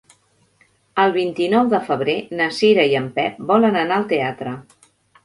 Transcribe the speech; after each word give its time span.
El 1.01 1.11
vint-i-nou 1.17 1.69
de 1.73 1.79
febrer 1.89 2.15
na 2.39 2.47
Cira 2.61 2.87
i 2.93 2.97
en 3.01 3.11
Pep 3.19 3.37
volen 3.53 3.79
anar 3.83 3.99
al 3.99 4.09
teatre. 4.15 4.57